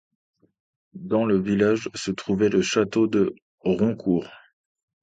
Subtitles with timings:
[0.95, 4.27] Dans le village, se trouvait le château de Roncourt.